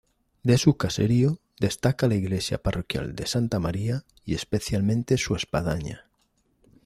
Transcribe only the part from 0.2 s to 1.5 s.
De su caserío,